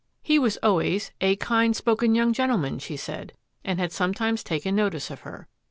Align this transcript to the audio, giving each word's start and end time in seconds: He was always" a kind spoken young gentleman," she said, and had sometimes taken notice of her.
He 0.23 0.39
was 0.39 0.57
always" 0.63 1.11
a 1.21 1.35
kind 1.35 1.75
spoken 1.75 2.15
young 2.15 2.33
gentleman," 2.33 2.79
she 2.79 2.97
said, 2.97 3.33
and 3.63 3.79
had 3.79 3.91
sometimes 3.91 4.43
taken 4.43 4.75
notice 4.75 5.11
of 5.11 5.19
her. 5.19 5.47